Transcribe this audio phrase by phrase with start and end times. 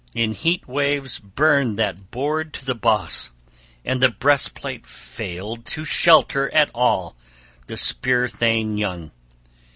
[0.15, 3.29] In heat waves burned that board {34d} to the boss,
[3.85, 7.15] and the breastplate failed to shelter at all
[7.67, 9.11] the spear thane young.